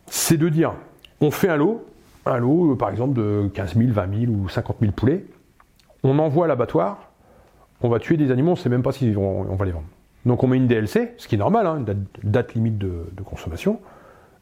[0.06, 0.74] C'est de dire,
[1.20, 1.84] on fait un lot,
[2.28, 5.26] un lot par exemple de 15 000, 20 000 ou 50 000 poulets,
[6.04, 7.10] on envoie à l'abattoir,
[7.82, 9.88] on va tuer des animaux, on ne sait même pas si on va les vendre.
[10.26, 13.80] Donc on met une DLC, ce qui est normal, hein, une date, limite de, consommation,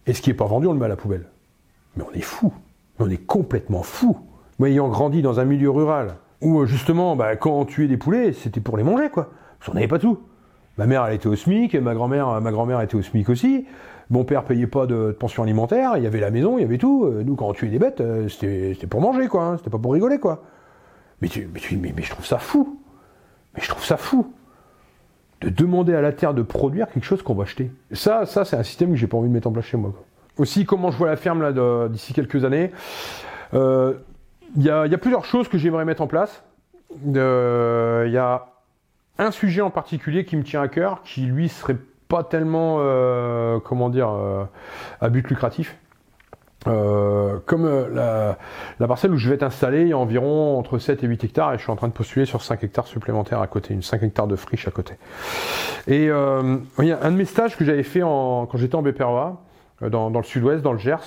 [0.08, 1.26] et ce qui n'est pas vendu, on le met à la poubelle.
[1.96, 2.54] Mais on est fou,
[3.00, 4.18] on est complètement fou.
[4.58, 7.98] Moi, ayant grandi dans un milieu rural, où euh, justement, bah, quand on tuait des
[7.98, 9.30] poulets, c'était pour les manger, quoi.
[9.58, 10.20] Parce qu'on n'avait pas tout.
[10.78, 13.66] Ma mère, elle était au SMIC, ma grand-mère, ma grand-mère était au SMIC aussi.
[14.10, 16.78] Mon père payait pas de, pension alimentaire, il y avait la maison, il y avait
[16.78, 17.06] tout.
[17.06, 19.44] Euh, nous, quand on tuait des bêtes, euh, c'était pour manger, quoi.
[19.44, 19.58] Hein.
[19.58, 20.44] C'était pas pour rigoler, quoi.
[21.22, 22.80] Mais, tu, mais, tu, mais, mais je trouve ça fou.
[23.56, 24.34] Mais je trouve ça fou
[25.42, 27.72] de demander à la terre de produire quelque chose qu'on va acheter.
[27.92, 29.92] Ça, ça c'est un système que j'ai pas envie de mettre en place chez moi.
[29.92, 30.06] Quoi.
[30.38, 32.72] Aussi, comment je vois la ferme là d'ici quelques années.
[33.54, 33.94] Euh,
[34.56, 36.44] il y, a, plusieurs choses que j'aimerais mettre en place.
[37.16, 38.48] Euh, il y a
[39.18, 43.60] un sujet en particulier qui me tient à cœur, qui lui serait pas tellement, euh,
[43.60, 44.46] comment dire, euh,
[45.02, 45.78] à but lucratif.
[46.66, 48.38] Comme la,
[48.88, 51.54] parcelle où je vais être installé, il y a environ entre 7 et 8 hectares
[51.54, 54.04] et je suis en train de postuler sur 5 hectares supplémentaires à côté, une 5
[54.04, 54.96] hectares de friche à côté.
[55.88, 59.42] Et il y a un de mes stages que j'avais fait quand j'étais en BPROA,
[59.82, 60.98] dans, dans le sud-ouest, dans le Gers,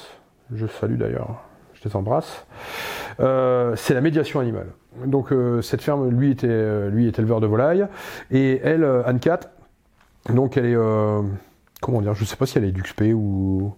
[0.54, 1.42] je salue d'ailleurs
[1.82, 2.46] je les embrasse,
[3.20, 4.68] euh, c'est la médiation animale.
[5.06, 7.86] Donc euh, cette ferme, lui était, euh, lui est éleveur de volailles,
[8.30, 9.40] et elle, Anne Cat,
[10.28, 10.76] donc elle est,
[11.80, 13.74] comment dire, je sais pas si elle est d'UXP ou,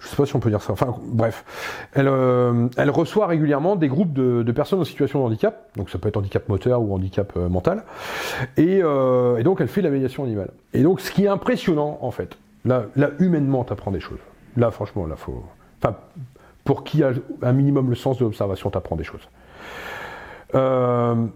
[0.00, 0.72] je sais pas si on peut dire ça.
[0.72, 1.44] Enfin, bref,
[1.94, 2.10] elle,
[2.76, 6.16] elle reçoit régulièrement des groupes de, personnes en situation de handicap, donc ça peut être
[6.16, 7.84] handicap moteur ou handicap mental,
[8.56, 8.80] et,
[9.42, 10.50] donc elle fait la médiation animale.
[10.72, 14.20] Et donc ce qui est impressionnant en fait, là, là humainement, t'apprends des choses.
[14.56, 15.44] Là, franchement, là, faut,
[15.82, 15.96] enfin,
[16.64, 19.26] pour qui a un minimum le sens de l'observation, t'apprends des choses.
[20.54, 21.26] Euh,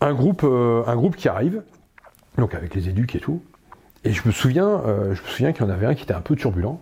[0.00, 1.62] un, groupe, euh, un groupe qui arrive,
[2.36, 3.42] donc avec les éduques et tout,
[4.04, 6.12] et je me souviens, euh, je me souviens qu'il y en avait un qui était
[6.12, 6.80] un peu turbulent.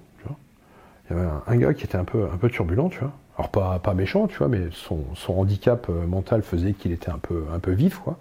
[1.46, 3.12] Un, gars qui était un peu, un peu turbulent, tu vois.
[3.38, 7.58] Alors pas, méchant, tu vois, mais son, handicap mental faisait qu'il était un peu, un
[7.58, 8.18] peu vif, quoi.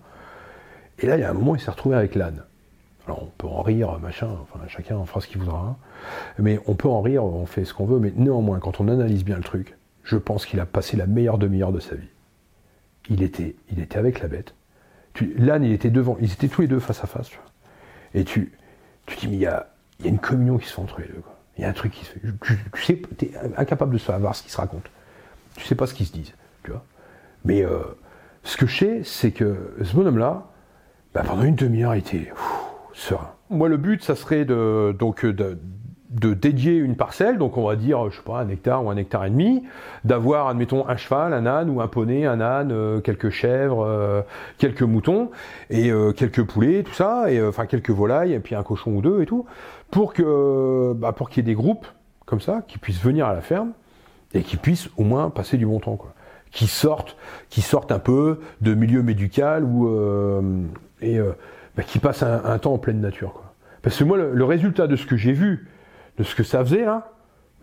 [1.00, 2.44] Et là, il y a un moment, il s'est retrouvé avec l'âne.
[3.08, 5.60] Alors on peut en rire, machin, enfin chacun en fera ce qu'il voudra.
[5.60, 5.76] Hein.
[6.40, 9.26] Mais on peut en rire, on fait ce qu'on veut, mais néanmoins, quand on analyse
[9.26, 12.08] bien le truc, je pense qu'il a passé la meilleure demi-heure de sa vie.
[13.10, 14.54] Il était, il était avec la bête.
[15.38, 17.30] L'âne, il était devant, ils étaient tous les deux face à face.
[17.30, 17.46] Tu vois.
[18.14, 18.54] Et tu,
[19.08, 19.68] tu dis, mais il y a,
[20.02, 21.22] y a, une communion qui se fait entre les deux.
[21.62, 22.22] Y a un truc qui se fait.
[22.74, 24.90] Tu, sais, es incapable de savoir ce qui se raconte.
[25.56, 26.34] Tu sais pas ce qu'ils se disent.
[26.64, 26.84] Tu vois.
[27.46, 27.82] Mais euh,
[28.44, 30.48] ce que je sais, c'est que ce bonhomme-là,
[31.14, 32.34] bah, pendant une demi-heure, il était
[32.94, 33.32] serein.
[33.52, 35.60] Moi, le but, ça serait de, donc, de,
[36.12, 38.98] de dédier une parcelle, donc on va dire, je sais pas, un hectare ou un
[38.98, 39.64] hectare et demi,
[40.04, 44.22] d'avoir, admettons, un cheval, un âne ou un poney, un âne, euh, quelques chèvres, euh,
[44.58, 45.32] quelques moutons
[45.70, 49.02] et euh, quelques poulets, tout ça, et enfin quelques volailles et puis un cochon ou
[49.02, 49.46] deux et tout,
[49.90, 51.88] pour que, bah, pour qu'il y ait des groupes
[52.26, 53.72] comme ça qui puissent venir à la ferme
[54.34, 56.14] et qui puissent au moins passer du bon temps, quoi,
[56.52, 57.16] qui sortent,
[57.50, 59.90] qui sortent un peu de milieu médical ou
[61.02, 61.20] et
[61.76, 63.54] bah, qui passent un, temps en pleine nature, quoi.
[63.82, 65.68] Parce que moi, le résultat de ce que j'ai vu
[66.22, 67.12] de ce que ça faisait là,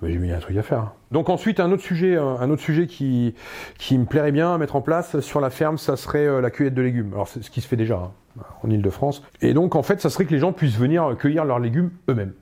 [0.03, 0.93] j'ai mis un truc à faire.
[1.13, 3.35] Donc ensuite un autre sujet, un autre sujet qui
[3.79, 6.51] qui me plairait bien à mettre en place sur la ferme, ça serait euh, la
[6.51, 7.11] cueillette de légumes.
[7.13, 9.23] Alors c'est ce qui se fait déjà hein, en Ile-de-France.
[9.41, 12.33] Et donc en fait, ça serait que les gens puissent venir cueillir leurs légumes eux-mêmes.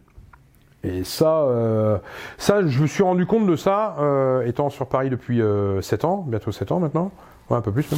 [0.85, 1.99] Et ça, euh,
[2.39, 5.41] ça, je me suis rendu compte de ça, euh, étant sur Paris depuis
[5.83, 7.11] 7 ans, bientôt 7 ans maintenant,
[7.51, 7.91] ouais, un peu plus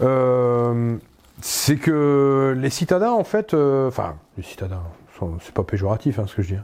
[0.00, 0.98] même.
[1.42, 4.82] c'est que les citadins, en fait, enfin, les citadins,
[5.40, 6.60] c'est pas péjoratif hein, ce que je dis,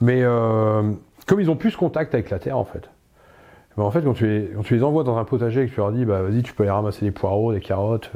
[0.00, 0.22] mais
[1.26, 2.88] comme ils ont plus contact avec la terre, en fait,
[3.76, 6.22] en fait, quand tu, les, envoies dans un potager et que tu leur dis, bah
[6.22, 8.10] vas-y, tu peux aller ramasser des poireaux, des carottes,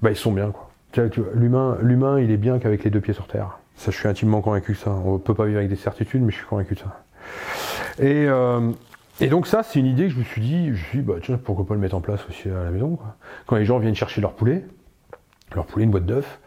[0.00, 0.68] bah ils sont bien, quoi.
[1.34, 3.58] L'humain, l'humain, il est bien qu'avec les deux pieds sur terre.
[3.76, 4.90] Ça, je suis intimement convaincu de ça.
[4.90, 7.02] On peut pas vivre avec des certitudes, mais je suis convaincu de ça.
[8.00, 8.72] Et, euh,
[9.20, 11.04] et donc ça, c'est une idée que je me suis dit, je me suis dit,
[11.04, 11.14] bah
[11.44, 12.98] pourquoi pas le mettre en place aussi à la maison.
[13.46, 14.64] Quand les gens viennent chercher leur poulet,
[15.54, 16.40] leur poulet, une boîte d'œufs,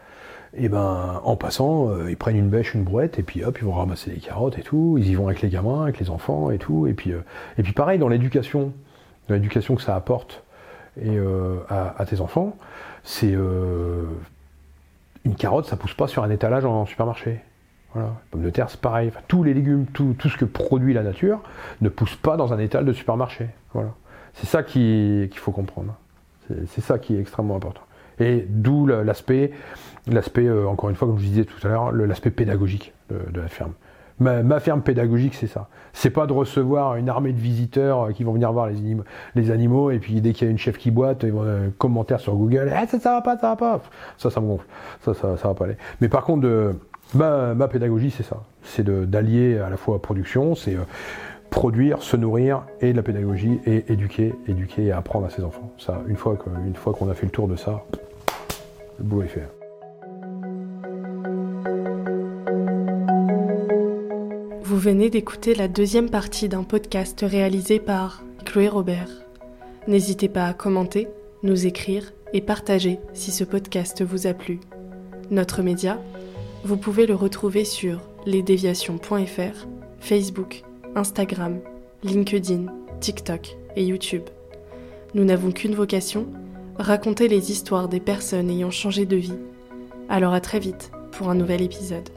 [0.54, 3.64] et ben en passant, euh, ils prennent une bêche, une brouette, et puis hop, ils
[3.64, 4.96] vont ramasser des carottes et tout.
[4.98, 6.86] Ils y vont avec les gamins, avec les enfants et tout.
[6.86, 7.20] Et puis, euh,
[7.58, 8.72] et puis pareil dans l'éducation,
[9.28, 10.42] dans l'éducation que ça apporte
[11.02, 11.18] et
[11.70, 12.54] à, à, tes enfants,
[13.02, 14.04] c'est une
[15.38, 17.40] carotte, ça pousse pas sur un étalage en supermarché.
[17.94, 18.10] Voilà.
[18.30, 19.10] Pomme de terre, c'est pareil.
[19.26, 21.40] tous les légumes, tout, tout, ce que produit la nature
[21.80, 23.48] ne pousse pas dans un étal de supermarché.
[23.72, 23.94] Voilà.
[24.34, 25.94] C'est ça qu'il faut comprendre.
[26.66, 27.82] C'est ça qui est extrêmement important.
[28.18, 29.52] Et d'où l'aspect,
[30.06, 33.48] l'aspect, euh, encore une fois, comme je disais tout à l'heure, l'aspect pédagogique de, la
[33.48, 33.72] ferme.
[34.20, 35.68] Ma, ferme pédagogique, c'est ça.
[35.92, 39.04] C'est pas de recevoir une armée de visiteurs euh, qui vont venir voir les, animaux,
[39.34, 41.68] les animaux et puis dès qu'il y a une chef qui boite, ils vont euh,
[41.76, 43.80] commentaire sur Google, eh, ça, ça va pas, ça va pas.
[44.18, 44.66] Ça, ça me gonfle.
[45.04, 45.76] Ça, ça, ça va pas aller.
[46.00, 46.74] Mais par contre, de,
[47.14, 48.42] ma, ma pédagogie, c'est ça.
[48.62, 50.84] C'est d'allier à la fois production, c'est euh,
[51.50, 55.72] produire, se nourrir et de la pédagogie et éduquer, éduquer et apprendre à ses enfants.
[55.78, 57.82] Ça, une fois qu'on a fait le tour de ça,
[58.98, 59.61] le boulot est fait.
[64.72, 69.10] Vous venez d'écouter la deuxième partie d'un podcast réalisé par Chloé Robert.
[69.86, 71.08] N'hésitez pas à commenter,
[71.42, 74.60] nous écrire et partager si ce podcast vous a plu.
[75.30, 76.00] Notre média,
[76.64, 79.66] vous pouvez le retrouver sur lesdéviations.fr,
[80.00, 80.62] Facebook,
[80.94, 81.60] Instagram,
[82.02, 82.64] LinkedIn,
[83.00, 84.24] TikTok et YouTube.
[85.12, 86.28] Nous n'avons qu'une vocation,
[86.78, 89.38] raconter les histoires des personnes ayant changé de vie.
[90.08, 92.08] Alors à très vite pour un nouvel épisode.